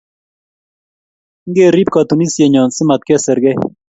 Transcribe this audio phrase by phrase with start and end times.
[1.49, 3.57] Ngerip katunisienyo si matkesirgei